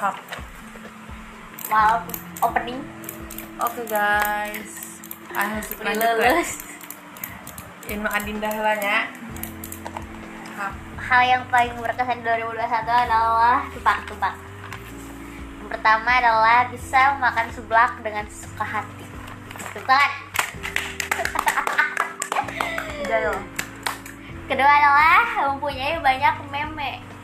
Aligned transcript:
Hap. 0.00 0.16
Maaf, 1.68 2.08
opening 2.40 2.80
Oke 3.60 3.84
guys. 3.84 4.96
Anu 5.36 5.60
sih 5.60 5.76
Udah 5.76 5.92
lanjut 5.92 6.10
lulus. 6.16 6.50
Inu 7.84 8.08
adinda 8.08 8.48
helanya. 8.48 9.12
Hap. 10.56 10.72
Hal 10.96 11.22
yang 11.28 11.44
paling 11.52 11.76
berkesan 11.76 12.24
2021 12.24 12.64
adalah 12.80 13.68
tebak-tebak. 13.76 14.40
Yang 15.60 15.68
pertama 15.68 16.10
adalah 16.16 16.58
bisa 16.72 17.20
makan 17.20 17.46
seblak 17.52 17.92
dengan 18.00 18.24
suka 18.32 18.64
hati. 18.64 19.04
Tangan. 19.76 20.12
Jayo. 23.04 23.36
Kedua 24.48 24.64
adalah 24.64 25.52
mempunyai 25.52 26.00
banyak 26.00 26.34
meme. 26.48 27.19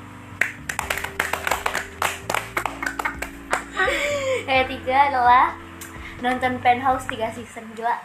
Yang 4.56 4.73
ketiga 4.73 5.12
adalah 5.12 5.52
nonton 6.24 6.56
Penthouse 6.65 7.05
3 7.12 7.28
season 7.37 7.69
juga. 7.77 8.01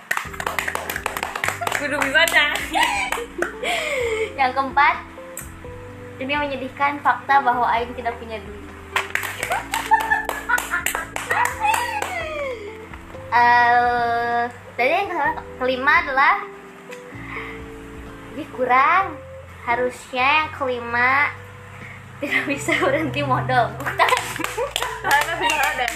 Kudu 1.79 1.95
bisanya. 1.95 2.51
Yang 4.39 4.51
keempat, 4.59 4.95
ini 6.19 6.33
menyedihkan 6.35 6.99
fakta 6.99 7.39
bahwa 7.39 7.63
Aing 7.71 7.95
tidak 7.95 8.19
punya 8.19 8.35
duit. 8.43 8.67
Eh, 13.31 14.43
tadi 14.75 14.91
yang 14.91 15.07
ke- 15.07 15.43
kelima 15.55 16.03
adalah 16.03 16.43
ini 18.35 18.43
kurang. 18.51 19.15
Harusnya 19.63 20.43
yang 20.43 20.51
kelima 20.51 21.31
tidak 22.19 22.43
bisa 22.43 22.75
berhenti 22.75 23.23
modal. 23.23 23.71
Karena 25.01 25.33
bisa 25.39 25.61
ada. 25.61 25.87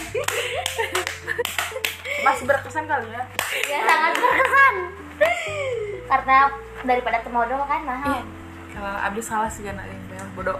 Masih 2.25 2.43
berkesan 2.49 2.85
kali 2.89 3.07
ya. 3.13 3.23
ya 3.69 3.79
sangat 3.85 4.13
berkesan. 4.17 4.75
Karena 6.05 6.37
daripada 6.85 7.17
temodal 7.21 7.61
kan 7.65 7.81
mahal. 7.85 8.11
Iya. 8.11 8.23
Kalau 8.75 8.93
abdi 9.07 9.21
salah 9.23 9.49
sih 9.49 9.63
kan 9.63 9.79
bayar 9.79 10.27
bodoh. 10.35 10.59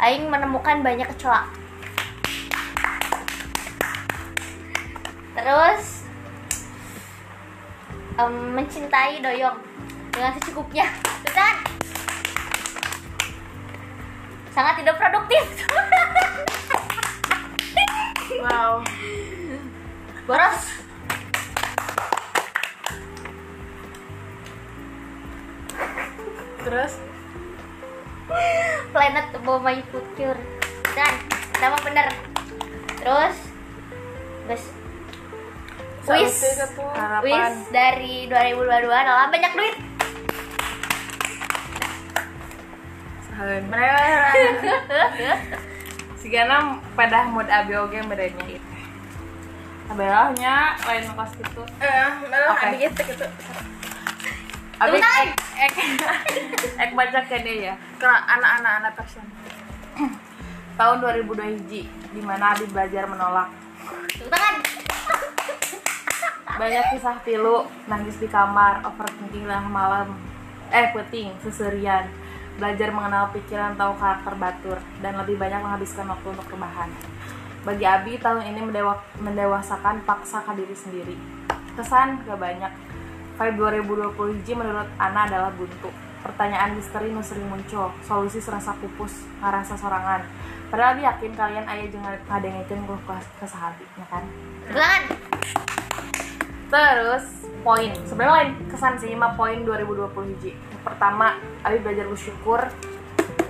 Aing 0.00 0.26
menemukan 0.30 0.80
banyak 0.80 1.06
kecoa. 1.14 1.46
Terus 5.36 6.08
em, 8.16 8.34
mencintai 8.56 9.20
doyong 9.20 9.58
dengan 10.10 10.32
secukupnya. 10.40 10.86
Betul? 11.22 11.52
Sangat 14.56 14.80
tidak 14.80 14.96
produktif. 14.96 15.44
Wow. 18.46 18.78
Boros. 20.22 20.62
Terus 26.62 26.92
Planet 28.94 29.26
above 29.34 29.66
my 29.66 29.82
future. 29.90 30.38
Dan 30.94 31.14
nama 31.58 31.74
bener. 31.82 32.06
Terus 33.02 33.34
Guys, 36.06 36.06
Wis. 36.06 36.38
harapan 36.94 37.26
Wis 37.26 37.56
dari 37.74 38.30
2022 38.30 38.62
adalah 38.94 39.26
banyak 39.26 39.52
duit. 39.58 39.74
Sahen. 43.26 43.66
Sigana 46.26 46.82
pada 46.98 47.30
mood 47.30 47.46
abi 47.46 47.78
oge 47.78 48.02
merenya 48.02 48.42
itu. 48.50 48.70
Abelahnya 49.86 50.74
lain 50.82 51.06
kelas 51.14 51.32
gitu. 51.38 51.62
Eh, 51.78 52.10
malah 52.26 52.50
Oke. 52.50 52.66
abi 52.66 52.76
gitu 52.82 53.00
gitu. 53.14 53.26
Abi 54.82 54.98
ek 54.98 55.30
ek 55.38 55.74
ek 56.82 56.90
baca 56.98 57.22
ke 57.30 57.36
dia 57.46 57.70
ya. 57.70 57.74
Ke 58.02 58.10
anak-anak 58.10 58.72
anak 58.82 58.92
passion. 58.98 59.22
Tahun 60.82 60.98
2002 60.98 61.62
hiji 61.62 61.86
di 61.86 62.20
mana 62.26 62.58
Abi 62.58 62.66
belajar 62.74 63.06
menolak. 63.06 63.46
Tangan. 64.26 64.54
Banyak 66.58 66.84
kisah 66.90 67.22
pilu, 67.22 67.70
nangis 67.86 68.18
di 68.18 68.26
kamar, 68.26 68.82
overthinking 68.82 69.46
tengah 69.46 69.70
malam, 69.70 70.18
eh 70.74 70.90
puting, 70.90 71.38
seserian, 71.38 72.10
belajar 72.56 72.88
mengenal 72.92 73.28
pikiran 73.36 73.76
atau 73.76 73.92
karakter 74.00 74.34
batur, 74.40 74.78
dan 75.04 75.20
lebih 75.20 75.36
banyak 75.36 75.60
menghabiskan 75.60 76.08
waktu 76.08 76.28
untuk 76.32 76.48
rebahan. 76.48 76.88
Bagi 77.66 77.84
Abi, 77.84 78.12
tahun 78.16 78.46
ini 78.46 78.60
mendewa- 78.64 79.02
mendewasakan 79.20 80.00
paksa 80.06 80.40
ke 80.46 80.52
diri 80.56 80.76
sendiri. 80.76 81.16
Kesan 81.76 82.24
gak 82.24 82.40
banyak. 82.40 82.72
Vibe 83.36 83.56
2020 83.60 84.32
hiji 84.32 84.56
menurut 84.56 84.88
Ana 84.96 85.28
adalah 85.28 85.52
buntu. 85.52 85.92
Pertanyaan 86.24 86.72
misteri 86.72 87.12
nu 87.12 87.20
sering 87.20 87.46
muncul, 87.52 87.92
solusi 88.00 88.40
serasa 88.40 88.72
pupus, 88.80 89.28
ngerasa 89.44 89.76
sorangan. 89.76 90.24
Padahal 90.72 90.98
dia 90.98 91.14
yakin 91.14 91.32
kalian 91.36 91.66
ayah 91.68 91.86
jangan 91.92 92.16
ngadengekeun 92.26 92.80
gue 92.88 92.98
ke 93.38 93.46
sahabat, 93.46 93.86
ya 93.94 94.06
kan? 94.08 94.24
Terus 96.66 97.35
poin, 97.66 97.90
sebenarnya 98.06 98.34
lain 98.38 98.50
kesan 98.70 98.94
sih 99.02 99.10
5 99.10 99.34
poin 99.34 99.58
2020 99.66 100.30
hiji. 100.38 100.54
Pertama, 100.86 101.34
Abi 101.66 101.82
belajar 101.82 102.06
bersyukur. 102.06 102.62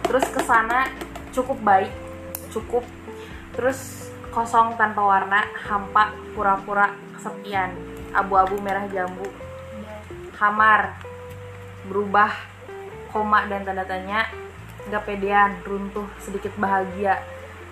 Terus 0.09 0.25
ke 0.33 0.41
sana 0.41 0.89
cukup 1.37 1.61
baik, 1.61 1.93
cukup. 2.49 2.81
Terus 3.53 4.09
kosong 4.33 4.81
tanpa 4.81 5.05
warna, 5.05 5.45
hampa, 5.69 6.17
pura-pura, 6.33 6.97
kesepian, 7.13 7.77
abu-abu 8.17 8.57
merah 8.65 8.89
jambu, 8.89 9.29
hamar, 10.41 10.97
berubah, 11.85 12.33
koma 13.13 13.45
dan 13.53 13.69
tanda 13.69 13.85
tanya, 13.85 14.33
nggak 14.89 15.05
pedean, 15.05 15.61
runtuh, 15.69 16.09
sedikit 16.25 16.57
bahagia. 16.57 17.21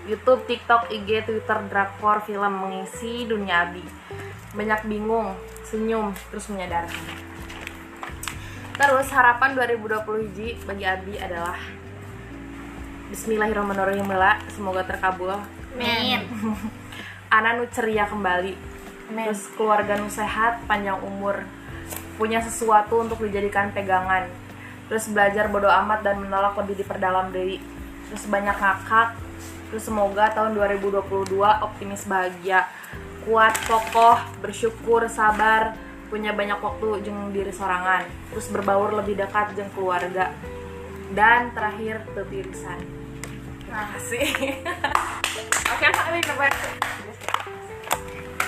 YouTube, 0.04 0.44
TikTok, 0.44 0.92
IG, 0.92 1.24
Twitter, 1.24 1.58
drakor, 1.72 2.20
film 2.28 2.52
mengisi 2.60 3.24
dunia 3.24 3.64
Abi 3.64 3.80
banyak 4.54 4.86
bingung, 4.86 5.34
senyum, 5.66 6.14
terus 6.30 6.46
menyadarkan. 6.46 7.04
Terus 8.74 9.06
harapan 9.10 9.54
2020 9.54 10.24
hiji 10.30 10.48
bagi 10.66 10.82
Abi 10.86 11.14
adalah 11.18 11.58
Bismillahirrahmanirrahim 13.10 14.06
Mela, 14.06 14.42
semoga 14.50 14.82
terkabul. 14.82 15.30
Amin. 15.30 16.26
Ana 17.34 17.58
nu 17.58 17.66
ceria 17.70 18.06
kembali. 18.06 18.54
Terus 19.14 19.50
keluarga 19.54 19.98
nu 19.98 20.10
sehat, 20.10 20.64
panjang 20.66 20.98
umur, 21.02 21.44
punya 22.18 22.42
sesuatu 22.42 23.02
untuk 23.02 23.22
dijadikan 23.26 23.70
pegangan. 23.74 24.30
Terus 24.90 25.10
belajar 25.10 25.50
bodoh 25.50 25.70
amat 25.70 26.06
dan 26.06 26.22
menolak 26.22 26.54
lebih 26.62 26.82
diperdalam 26.82 27.30
diri. 27.30 27.58
Terus 28.10 28.24
banyak 28.26 28.54
ngakak. 28.54 29.18
Terus 29.70 29.84
semoga 29.86 30.30
tahun 30.30 30.54
2022 30.54 31.38
optimis 31.38 32.06
bahagia, 32.06 32.70
kuat, 33.24 33.54
kokoh, 33.66 34.20
bersyukur, 34.44 35.08
sabar, 35.08 35.74
punya 36.12 36.30
banyak 36.30 36.60
waktu 36.60 37.04
jeng 37.04 37.32
diri 37.32 37.50
sorangan. 37.50 38.04
Terus 38.32 38.46
berbaur 38.52 38.92
lebih 38.94 39.18
dekat 39.18 39.56
jeng 39.56 39.68
keluarga. 39.72 40.30
Dan 41.12 41.52
terakhir 41.52 42.04
tetirisan. 42.12 42.80
Terima 43.64 43.84
kasih. 43.96 44.28
Oke, 45.72 45.86
coba. 46.30 46.46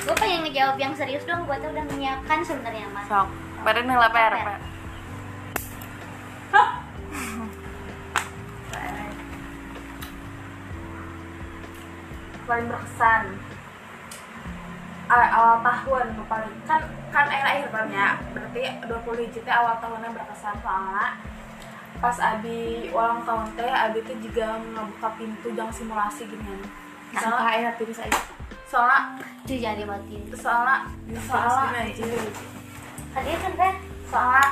Gue 0.06 0.14
pengen 0.22 0.40
ngejawab 0.46 0.76
yang 0.78 0.94
serius 0.94 1.26
dong. 1.26 1.42
Gue 1.48 1.56
tuh 1.58 1.72
udah 1.72 1.84
menyiapkan 1.90 2.44
sebenarnya 2.46 2.86
mas. 2.94 3.08
Sok, 3.10 3.28
pada 3.66 3.80
nilai. 3.82 4.08
Pak. 4.12 4.76
paling 12.46 12.70
berkesan 12.70 13.24
awal 15.08 15.56
tahun 15.60 16.06
paling 16.24 16.54
kan 16.64 16.82
kan 17.08 17.24
akhir 17.24 17.46
akhir 17.46 17.68
kan 17.70 17.86
ya 17.88 18.08
berarti 18.30 18.60
20 18.82 19.22
hiji 19.22 19.40
teh 19.40 19.54
awal 19.54 19.78
tahunnya 19.78 20.10
berkesan 20.10 20.54
soalnya 20.58 21.14
pas 21.96 22.18
abi 22.18 22.58
ulang 22.90 23.22
tahun 23.22 23.46
teh 23.54 23.70
abi 23.70 23.98
tuh 24.02 24.18
juga 24.20 24.46
ngebuka 24.58 25.08
pintu 25.14 25.48
jang 25.52 25.70
simulasi 25.70 26.26
gini 26.26 26.58
soalnya 27.12 27.38
Sampai 27.38 27.62
enak 27.62 27.74
tiris 27.76 28.00
aja. 28.00 28.20
soalnya 28.66 29.00
Cuy 29.46 29.56
jangan 29.56 29.78
dimatiin. 29.78 30.22
soalnya 30.34 30.76
soalnya 31.22 31.80
Hadir 33.14 33.38
kan 33.38 33.52
teh? 33.54 33.72
soalnya 34.04 34.46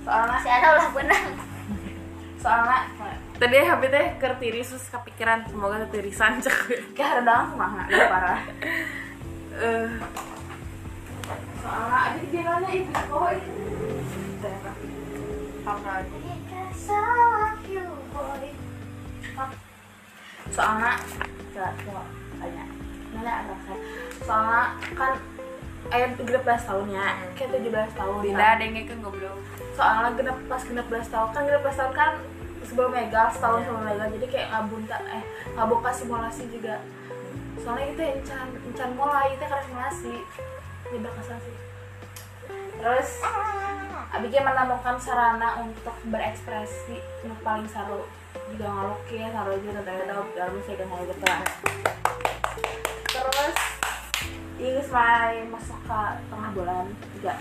soalnya 0.00 0.38
Si 0.38 0.48
Ana 0.48 0.66
ulah 0.72 0.88
benang. 0.94 1.26
soalnya 2.38 2.78
Tadi 3.34 3.58
habis 3.58 3.90
teh 3.90 4.06
keur 4.16 4.34
tiris 4.38 4.70
terus 4.70 4.86
kepikiran 4.88 5.42
semoga 5.44 5.82
ketirisan 5.84 6.38
cek. 6.38 6.94
kayak 6.94 7.18
ada 7.18 7.22
dalam 7.26 7.58
mah 7.58 7.82
parah 7.90 8.38
Eh, 9.52 9.88
soalnya 11.60 11.98
abi 12.08 12.24
bilangnya 12.32 12.70
itu 12.72 12.92
boy 13.12 13.36
soalnya 20.52 20.92
nanya 23.12 23.32
ada 23.44 23.54
saya 23.62 23.78
soalnya 24.24 24.62
kan 24.96 25.12
ayah 25.92 26.08
belas 26.16 26.62
tahun 26.64 26.88
ya. 26.88 27.08
Kayak 27.36 27.60
17 27.60 27.98
tahun 27.98 28.16
Dinda 28.24 28.46
ada 28.56 28.62
yang 28.64 28.74
ngikut 28.80 28.98
goblok 29.04 29.36
soalnya 29.76 30.16
genap 30.16 30.36
pas 30.48 30.62
genap 30.64 30.86
belas 30.88 31.06
tahun 31.12 31.28
kan 31.36 31.42
genap 31.44 31.62
belas 31.64 31.76
tahun 31.76 31.92
kan 31.92 32.12
sebelum 32.72 32.90
megal 32.94 33.28
setahun 33.28 33.60
sebelum 33.68 33.84
megal 33.84 34.08
jadi 34.16 34.26
kayak 34.32 34.48
ngabunta 34.48 34.96
eh 35.12 35.22
ngabuka 35.56 35.90
simulasi 35.92 36.48
juga 36.48 36.80
soalnya 37.62 37.86
kita 37.94 38.04
encan 38.18 38.46
encan 38.68 38.90
mulai 38.98 39.34
karena 39.38 39.58
simulasi 39.64 40.14
ya 40.92 40.98
berkesan 40.98 41.38
sih. 41.42 41.56
Terus 42.82 43.10
Abike 44.12 44.44
menemukan 44.44 45.00
sarana 45.00 45.56
untuk 45.64 45.96
berekspresi 46.12 47.00
yang 47.24 47.38
paling 47.40 47.64
seru. 47.64 48.04
Juga 48.52 48.68
ngelukis, 48.68 49.32
juga 49.64 49.80
ternyata 49.80 50.24
dalam 50.36 50.54
dan 50.68 50.88
hal 50.92 51.00
gitu 51.08 51.26
terus 53.12 53.56
ini 54.60 54.80
mulai 54.88 55.44
masuk 55.52 55.78
ke 55.84 56.02
tengah 56.32 56.50
bulan 56.56 56.86
juga 57.16 57.32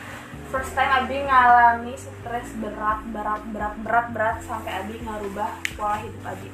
first 0.52 0.72
time 0.76 0.92
Abi 0.92 1.18
ngalami 1.24 1.94
stres 1.96 2.50
berat 2.60 3.00
berat 3.12 3.42
berat 3.56 3.76
berat 3.80 4.08
berat 4.12 4.38
sampai 4.44 4.72
Abi 4.84 5.00
ngarubah 5.00 5.52
pola 5.80 5.98
hidup 6.04 6.24
Abi 6.28 6.50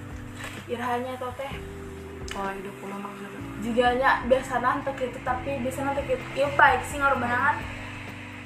irhanya 0.69 1.17
tuh 1.17 1.33
teh 1.33 1.53
pola 2.37 2.53
hidup 2.53 2.75
memang 2.85 3.13
gitu 3.17 3.37
jiganya 3.65 4.21
biasanya 4.29 4.69
untuk 4.77 4.97
itu 5.01 5.17
tapi 5.25 5.57
biasanya 5.65 5.97
untuk 5.97 6.05
itu 6.05 6.25
ya 6.37 6.47
baik 6.53 6.85
sih 6.85 7.01
ngarubah 7.01 7.25
kan 7.25 7.57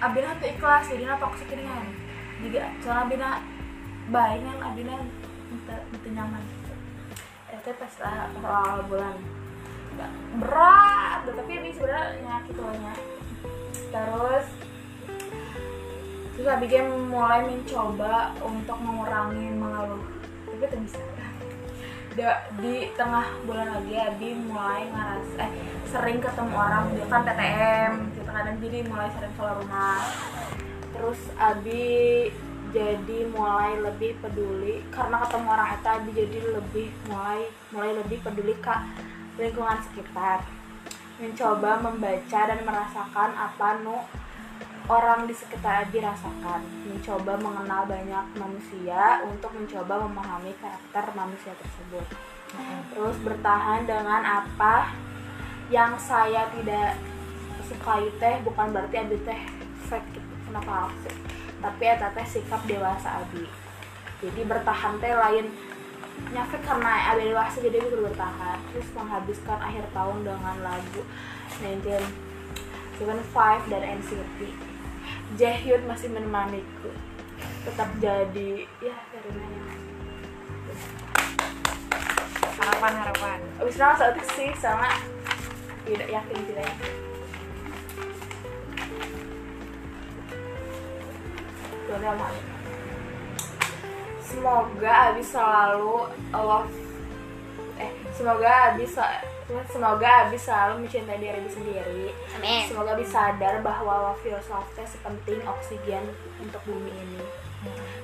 Abi 0.01 0.17
nanti 0.17 0.49
ikhlas 0.49 0.89
jadi 0.89 1.05
na 1.05 1.21
toksik 1.21 1.45
ini 1.53 1.61
kan. 1.61 1.85
Juga 2.41 2.73
soalnya 2.81 3.05
Abi 3.05 3.15
na 3.21 3.29
baik 4.09 4.41
kan 4.41 4.57
Abi 4.73 4.81
na 4.81 4.97
itu 5.93 6.07
nyaman. 6.09 6.41
Itu 7.53 7.69
pas 7.77 7.93
lah 8.01 8.33
awal 8.41 8.81
bulan. 8.89 9.15
Berat 10.41 11.21
tapi 11.29 11.51
Abi 11.53 11.69
sebenarnya 11.69 12.17
nyakit 12.25 12.57
lahnya 12.57 12.93
terus 13.91 14.47
terus 16.33 16.47
Abigail 16.49 16.89
mulai 16.89 17.45
mencoba 17.45 18.33
untuk 18.41 18.77
mengurangi 18.81 19.53
mengeluh. 19.53 20.01
Tapi 20.49 20.65
itu 20.65 20.77
bisa 20.81 20.97
Da- 22.11 22.43
di 22.59 22.91
tengah 22.99 23.23
bulan 23.47 23.71
lagi 23.71 23.95
Abi 23.95 24.35
mulai 24.35 24.83
ngerasa 24.91 25.47
eh 25.47 25.51
sering 25.87 26.19
ketemu 26.19 26.55
orang 26.55 26.91
dia 26.91 27.07
kan 27.07 27.23
TTM 27.23 27.91
gitu 28.15 28.27
kadang 28.27 28.57
jadi 28.59 28.79
mulai 28.83 29.07
sering 29.15 29.33
keluar 29.39 29.55
rumah. 29.63 30.03
Terus 30.91 31.21
Abi 31.39 31.87
jadi 32.75 33.19
mulai 33.31 33.79
lebih 33.79 34.19
peduli 34.19 34.83
karena 34.91 35.23
ketemu 35.23 35.47
orang 35.55 35.69
itu 35.71 35.87
Abi 35.87 36.09
jadi 36.11 36.39
lebih 36.59 36.87
mulai 37.07 37.39
mulai 37.71 37.91
lebih 38.03 38.17
peduli 38.19 38.59
ke 38.59 38.75
lingkungan 39.39 39.79
sekitar. 39.79 40.43
Mencoba 41.15 41.79
membaca 41.79 42.39
dan 42.43 42.59
merasakan 42.67 43.29
apa 43.39 43.67
nu 43.87 44.03
orang 44.89 45.29
di 45.29 45.35
sekitar 45.35 45.85
Abi 45.85 46.01
rasakan 46.01 46.65
mencoba 46.89 47.37
mengenal 47.37 47.85
banyak 47.85 48.25
manusia 48.39 49.21
untuk 49.27 49.53
mencoba 49.53 50.07
memahami 50.07 50.55
karakter 50.57 51.05
manusia 51.13 51.53
tersebut. 51.53 52.05
Terus 52.91 53.15
bertahan 53.21 53.85
dengan 53.85 54.25
apa 54.25 54.89
yang 55.69 55.93
saya 56.01 56.49
tidak 56.51 56.97
sukai 57.69 58.09
teh 58.17 58.41
bukan 58.41 58.73
berarti 58.73 58.97
Abi 59.05 59.21
teh 59.21 59.37
fake 59.87 60.17
gitu. 60.17 60.33
Kenapa 60.49 60.89
sih? 61.05 61.13
Tapi 61.61 61.85
ya 61.85 62.01
teh 62.01 62.25
sikap 62.25 62.65
dewasa 62.65 63.21
Abi. 63.21 63.45
Jadi 64.23 64.41
bertahan 64.47 64.97
teh 64.97 65.13
lain. 65.13 65.53
Nyafik 66.35 66.59
karena 66.67 67.13
Abi 67.13 67.31
dewasa 67.31 67.61
jadi 67.61 67.77
Abi 67.79 67.87
kudu 67.93 68.03
bertahan. 68.11 68.59
Terus 68.73 68.89
menghabiskan 68.97 69.61
akhir 69.61 69.85
tahun 69.95 70.27
dengan 70.27 70.55
lagu 70.59 71.05
1975 71.61 73.71
dan 73.71 73.81
NCT 74.01 74.70
Jaehyun 75.39 75.87
masih 75.87 76.09
menemaniku. 76.11 76.91
Tetap 77.67 77.89
jadi 78.01 78.65
ya 78.81 78.95
dari 79.13 79.31
mana 79.35 79.59
harapan 82.61 82.93
harapan. 82.93 83.39
Abis 83.57 83.75
itu 83.77 83.97
saat 83.97 84.13
itu 84.17 84.27
sih 84.37 84.49
sama 84.61 84.89
tidak 85.85 86.09
yakin 86.09 86.37
tidak 86.45 86.65
yakin. 86.69 86.93
Semoga 94.31 95.11
Abi 95.11 95.23
selalu 95.27 96.07
love 96.31 96.71
eh 97.77 97.91
semoga 98.15 98.71
Abi 98.71 98.87
sa- 98.87 99.21
semoga 99.67 100.27
Abi 100.27 100.37
selalu 100.39 100.85
mencintai 100.85 101.19
diri 101.19 101.49
sendiri 101.49 102.13
Amin. 102.39 102.63
Semoga 102.67 102.95
bisa 102.95 103.33
sadar 103.35 103.59
bahwa 103.59 104.15
teh 104.75 104.87
sepenting 104.87 105.43
oksigen 105.43 106.05
untuk 106.39 106.61
bumi 106.63 106.91
ini. 106.91 107.23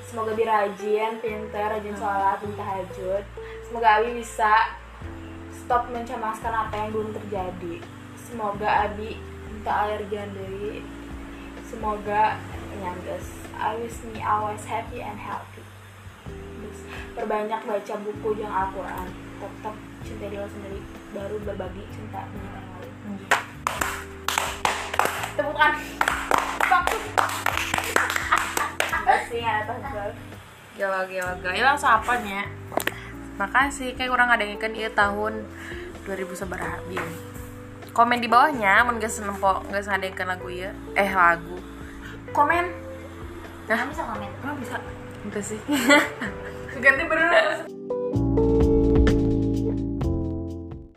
Semoga 0.03 0.35
Abi 0.35 0.43
rajin, 0.45 1.19
pintar, 1.23 1.79
rajin 1.79 1.95
sholat, 1.95 2.37
dan 2.43 2.53
tahajud. 2.53 3.23
Semoga 3.67 3.87
Abi 3.99 4.09
bisa 4.19 4.77
stop 5.51 5.89
mencemaskan 5.91 6.53
apa 6.53 6.73
yang 6.75 6.89
belum 6.95 7.11
terjadi. 7.15 7.75
Semoga 8.15 8.87
Abi 8.87 9.19
minta 9.47 9.71
alergian 9.87 10.31
deui. 10.35 10.83
Semoga 11.67 12.39
nyangges. 12.79 13.27
I 13.57 13.73
wish 13.81 13.99
me 14.05 14.21
always 14.21 14.63
happy 14.63 15.01
and 15.01 15.17
healthy. 15.17 15.65
Terus, 16.29 16.79
perbanyak 17.17 17.65
baca 17.65 17.93
buku 18.05 18.29
yang 18.37 18.53
Al-Quran. 18.53 19.09
Tetap 19.41 19.75
cintai 20.07 20.31
diri 20.31 20.47
sendiri. 20.47 20.79
Baru 21.11 21.35
berbagi 21.43 21.83
cinta 21.91 22.23
dengan 22.31 22.51
orang 22.55 22.67
lain. 22.79 22.93
Temukan 25.35 25.71
bagus 26.67 27.03
enggak 28.87 29.19
sih 29.31 29.39
ada 29.43 29.63
tanggal 29.67 30.09
gila 30.79 30.99
gila. 31.11 31.31
Gila 31.43 31.67
langsung 31.75 31.91
apanya 31.91 32.47
makasih. 33.35 33.93
Kayak 33.99 34.15
kurang 34.15 34.31
ada 34.31 34.47
yang 34.47 34.55
ikan 34.55 34.71
iya 34.71 34.89
tahun 34.95 35.43
2000 36.07 36.39
sabaraha 36.39 36.79
bieu 36.87 37.03
komen 37.97 38.21
di 38.21 38.29
bawahnya 38.29 38.85
mun 38.85 39.01
geus 39.01 39.17
nempo 39.25 39.65
geus 39.73 39.89
ngadengkeun 39.89 40.29
lagu 40.29 40.47
ieu 40.53 40.69
eh 40.93 41.09
lagu. 41.09 41.57
Komen. 42.29 42.69
Kamu 43.65 43.89
bisa 43.89 44.05
komen. 44.05 44.29
oh 44.45 44.55
bisa 44.61 44.77
itu 45.25 45.41
sih. 45.41 45.59
Ganti 46.77 47.03
bener 47.09 47.65